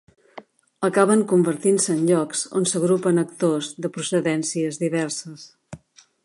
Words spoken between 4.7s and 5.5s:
diverses.